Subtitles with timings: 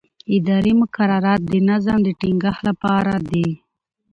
[0.35, 3.47] اداري مقررات د نظم د ټینګښت لپاره دي.